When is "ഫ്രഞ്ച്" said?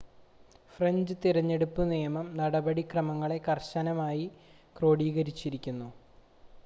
0.71-1.15